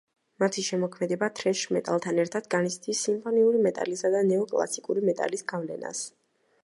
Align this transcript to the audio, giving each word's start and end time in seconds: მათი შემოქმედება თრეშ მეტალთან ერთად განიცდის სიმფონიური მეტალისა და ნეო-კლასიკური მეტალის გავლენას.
მათი 0.43 0.61
შემოქმედება 0.67 1.27
თრეშ 1.39 1.61
მეტალთან 1.77 2.21
ერთად 2.23 2.49
განიცდის 2.55 3.03
სიმფონიური 3.09 3.61
მეტალისა 3.67 4.13
და 4.17 4.25
ნეო-კლასიკური 4.31 5.05
მეტალის 5.11 5.47
გავლენას. 5.53 6.03